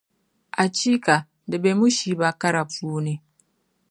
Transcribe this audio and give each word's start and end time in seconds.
Achiika! 0.63 1.15
Di 1.49 1.57
be 1.61 1.71
mushiiba 1.79 2.27
kara 2.41 2.61
puuni. 2.71 3.13